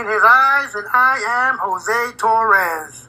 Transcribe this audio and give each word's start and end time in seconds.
I 0.00 1.48
am 1.50 1.58
Jose 1.60 2.16
Torres. 2.18 3.08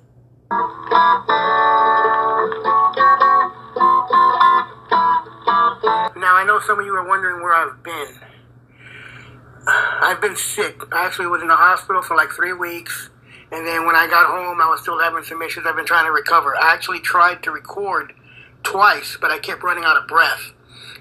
Now, 6.20 6.36
I 6.36 6.43
know 6.47 6.60
some 6.65 6.79
of 6.79 6.86
you 6.86 6.96
are 6.96 7.07
wondering 7.07 7.43
where 7.43 7.54
I've 7.54 7.83
been. 7.83 8.20
I've 9.68 10.20
been 10.20 10.36
sick. 10.36 10.82
I 10.91 11.05
actually 11.05 11.28
was 11.28 11.43
in 11.43 11.47
the 11.47 11.55
hospital 11.55 12.02
for 12.02 12.18
like 12.18 12.32
three 12.32 12.54
weeks. 12.54 13.11
And 13.51 13.68
then 13.68 13.86
when 13.86 13.96
I 13.96 14.07
got 14.07 14.25
home, 14.25 14.60
I 14.60 14.68
was 14.68 14.82
still 14.82 15.00
having 15.00 15.24
some 15.24 15.43
issues. 15.43 15.65
I've 15.68 15.75
been 15.75 15.86
trying 15.86 16.06
to 16.06 16.11
recover. 16.11 16.56
I 16.56 16.74
actually 16.74 17.01
tried 17.01 17.43
to 17.43 17.51
record 17.51 18.14
twice, 18.64 19.15
but 19.21 19.29
I 19.29 19.37
kept 19.37 19.61
running 19.61 19.83
out 19.83 19.97
of 19.97 20.07
breath. 20.07 20.54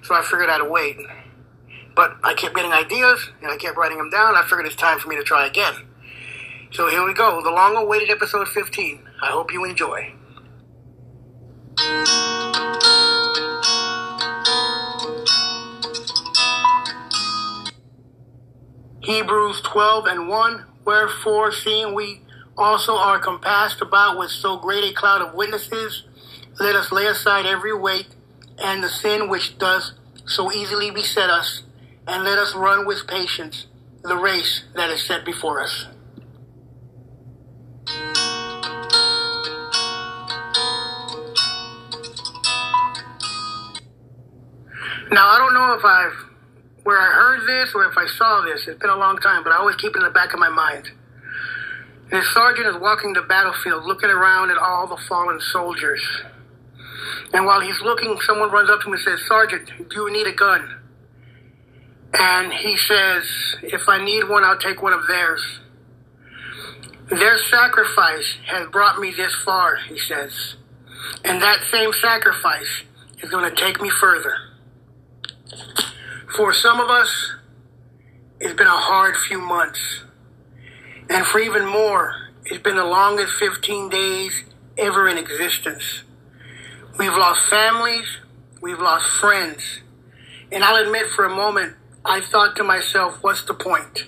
So 0.02 0.14
I 0.14 0.22
figured 0.22 0.50
I'd 0.50 0.68
wait. 0.68 0.98
But 1.98 2.16
I 2.22 2.32
kept 2.32 2.54
getting 2.54 2.70
ideas 2.70 3.28
and 3.42 3.50
I 3.50 3.56
kept 3.56 3.76
writing 3.76 3.98
them 3.98 4.08
down. 4.08 4.36
I 4.36 4.44
figured 4.44 4.66
it's 4.66 4.76
time 4.76 5.00
for 5.00 5.08
me 5.08 5.16
to 5.16 5.24
try 5.24 5.48
again. 5.48 5.74
So 6.70 6.88
here 6.88 7.04
we 7.04 7.12
go, 7.12 7.42
the 7.42 7.50
long 7.50 7.74
awaited 7.74 8.08
episode 8.08 8.46
15. 8.46 9.00
I 9.20 9.26
hope 9.26 9.52
you 9.52 9.64
enjoy. 9.64 10.12
Hebrews 19.02 19.60
12 19.62 20.06
and 20.06 20.28
1. 20.28 20.66
Wherefore, 20.84 21.50
seeing 21.50 21.96
we 21.96 22.22
also 22.56 22.94
are 22.94 23.18
compassed 23.18 23.80
about 23.80 24.16
with 24.16 24.30
so 24.30 24.56
great 24.56 24.84
a 24.84 24.94
cloud 24.94 25.20
of 25.20 25.34
witnesses, 25.34 26.04
let 26.60 26.76
us 26.76 26.92
lay 26.92 27.06
aside 27.06 27.44
every 27.44 27.76
weight 27.76 28.06
and 28.56 28.84
the 28.84 28.88
sin 28.88 29.28
which 29.28 29.58
does 29.58 29.94
so 30.26 30.52
easily 30.52 30.92
beset 30.92 31.28
us, 31.28 31.64
and 32.08 32.24
let 32.24 32.38
us 32.38 32.54
run 32.54 32.86
with 32.86 33.06
patience 33.06 33.66
the 34.02 34.16
race 34.16 34.64
that 34.74 34.90
is 34.90 35.04
set 35.04 35.24
before 35.24 35.62
us. 35.62 35.86
Now, 45.10 45.26
I 45.26 45.38
don't 45.38 45.54
know 45.54 45.74
if 45.74 45.84
I've 45.84 46.28
where 46.84 46.98
I 46.98 47.12
heard 47.12 47.46
this 47.46 47.74
or 47.74 47.84
if 47.84 47.98
I 47.98 48.06
saw 48.06 48.40
this. 48.42 48.66
It's 48.66 48.80
been 48.80 48.88
a 48.88 48.96
long 48.96 49.18
time, 49.18 49.44
but 49.44 49.52
I 49.52 49.56
always 49.56 49.76
keep 49.76 49.94
it 49.94 49.98
in 49.98 50.04
the 50.04 50.10
back 50.10 50.32
of 50.32 50.38
my 50.38 50.48
mind. 50.48 50.90
This 52.10 52.26
sergeant 52.32 52.66
is 52.68 52.76
walking 52.80 53.12
the 53.12 53.22
battlefield, 53.22 53.84
looking 53.84 54.08
around 54.08 54.50
at 54.50 54.56
all 54.56 54.86
the 54.86 54.96
fallen 55.08 55.38
soldiers. 55.40 56.00
And 57.34 57.44
while 57.44 57.60
he's 57.60 57.78
looking, 57.82 58.18
someone 58.22 58.50
runs 58.50 58.70
up 58.70 58.80
to 58.80 58.86
him 58.86 58.94
and 58.94 59.02
says, 59.02 59.20
Sergeant, 59.26 59.68
do 59.90 59.96
you 59.96 60.10
need 60.10 60.26
a 60.26 60.32
gun? 60.32 60.77
And 62.14 62.52
he 62.52 62.76
says, 62.76 63.24
If 63.62 63.88
I 63.88 64.02
need 64.04 64.28
one, 64.28 64.44
I'll 64.44 64.58
take 64.58 64.82
one 64.82 64.92
of 64.92 65.06
theirs. 65.06 65.42
Their 67.10 67.38
sacrifice 67.38 68.36
has 68.46 68.68
brought 68.68 68.98
me 68.98 69.12
this 69.16 69.34
far, 69.44 69.76
he 69.76 69.98
says. 69.98 70.56
And 71.24 71.40
that 71.40 71.62
same 71.70 71.92
sacrifice 71.92 72.82
is 73.22 73.30
going 73.30 73.48
to 73.48 73.56
take 73.56 73.80
me 73.80 73.90
further. 73.90 74.34
For 76.36 76.52
some 76.52 76.80
of 76.80 76.90
us, 76.90 77.32
it's 78.40 78.54
been 78.54 78.66
a 78.66 78.70
hard 78.70 79.16
few 79.16 79.40
months. 79.40 80.04
And 81.08 81.26
for 81.26 81.40
even 81.40 81.66
more, 81.66 82.14
it's 82.44 82.62
been 82.62 82.76
the 82.76 82.84
longest 82.84 83.32
15 83.34 83.88
days 83.88 84.44
ever 84.76 85.08
in 85.08 85.18
existence. 85.18 86.04
We've 86.98 87.12
lost 87.12 87.48
families, 87.48 88.06
we've 88.60 88.78
lost 88.78 89.06
friends. 89.20 89.80
And 90.52 90.62
I'll 90.62 90.84
admit 90.84 91.06
for 91.08 91.24
a 91.24 91.34
moment, 91.34 91.74
I 92.04 92.20
thought 92.20 92.56
to 92.56 92.64
myself, 92.64 93.18
what's 93.20 93.44
the 93.44 93.54
point? 93.54 94.06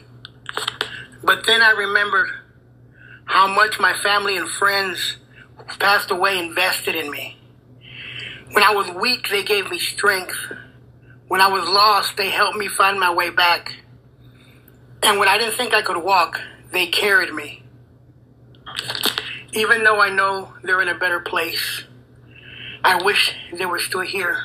But 1.22 1.47
then 1.47 1.62
I 1.62 1.72
remembered 1.72 2.28
how 3.25 3.47
much 3.47 3.78
my 3.78 3.92
family 4.03 4.37
and 4.37 4.48
friends 4.48 5.16
who 5.56 5.64
passed 5.78 6.10
away 6.10 6.38
invested 6.38 6.94
in 6.94 7.10
me. 7.10 7.37
When 8.53 8.64
I 8.64 8.75
was 8.75 8.91
weak, 8.91 9.28
they 9.28 9.44
gave 9.44 9.70
me 9.70 9.78
strength. 9.78 10.37
When 11.28 11.41
I 11.41 11.48
was 11.48 11.69
lost, 11.69 12.16
they 12.16 12.31
helped 12.31 12.56
me 12.56 12.69
find 12.69 12.98
my 12.98 13.12
way 13.12 13.31
back. 13.31 13.75
And 15.03 15.19
when 15.19 15.28
I 15.28 15.38
didn't 15.38 15.54
think 15.56 15.72
I 15.72 15.82
could 15.82 16.03
walk, 16.03 16.41
they 16.72 16.87
carried 16.87 17.32
me. 17.32 17.62
Even 19.53 19.84
though 19.84 20.00
I 20.00 20.10
know 20.10 20.54
they're 20.62 20.82
in 20.82 20.88
a 20.88 20.98
better 20.98 21.20
place, 21.20 21.84
I 22.82 23.03
wish 23.03 23.34
they 23.56 23.66
were 23.66 23.78
still 23.78 24.00
here. 24.00 24.38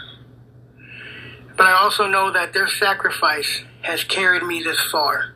But 1.57 1.67
I 1.67 1.73
also 1.73 2.07
know 2.07 2.31
that 2.31 2.53
their 2.53 2.67
sacrifice 2.67 3.63
has 3.81 4.03
carried 4.03 4.43
me 4.43 4.61
this 4.61 4.79
far. 4.91 5.35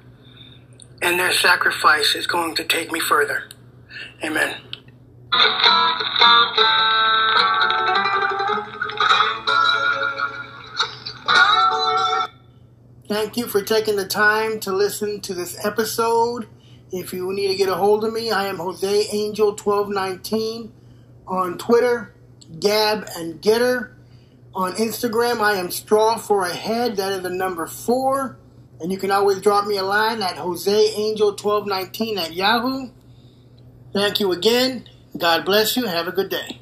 And 1.01 1.17
their 1.17 1.31
sacrifice 1.31 2.13
is 2.15 2.27
going 2.27 2.55
to 2.55 2.65
take 2.65 2.91
me 2.91 2.99
further. 2.99 3.43
Amen. 4.23 4.57
Thank 13.07 13.37
you 13.37 13.47
for 13.47 13.63
taking 13.63 13.95
the 13.95 14.07
time 14.07 14.59
to 14.61 14.71
listen 14.71 15.21
to 15.21 15.33
this 15.33 15.63
episode. 15.65 16.47
If 16.91 17.13
you 17.13 17.31
need 17.33 17.47
to 17.47 17.55
get 17.55 17.69
a 17.69 17.75
hold 17.75 18.03
of 18.03 18.13
me, 18.13 18.31
I 18.31 18.47
am 18.47 18.57
Jose 18.57 19.07
Angel 19.11 19.47
1219 19.47 20.71
on 21.27 21.57
Twitter, 21.57 22.13
Gab 22.59 23.07
and 23.15 23.41
Gettr. 23.41 23.93
On 24.55 24.73
Instagram, 24.73 25.41
I 25.41 25.55
am 25.55 25.69
strong 25.69 26.19
for 26.19 26.45
a 26.45 26.53
Head. 26.53 26.97
That 26.97 27.11
is 27.13 27.21
the 27.21 27.29
number 27.29 27.67
four. 27.67 28.37
And 28.79 28.91
you 28.91 28.97
can 28.97 29.11
always 29.11 29.41
drop 29.41 29.67
me 29.67 29.77
a 29.77 29.83
line 29.83 30.21
at 30.21 30.35
joseangel1219 30.35 32.17
at 32.17 32.33
Yahoo. 32.33 32.89
Thank 33.93 34.19
you 34.19 34.31
again. 34.31 34.87
God 35.17 35.45
bless 35.45 35.75
you. 35.75 35.85
Have 35.85 36.07
a 36.07 36.11
good 36.11 36.29
day. 36.29 36.59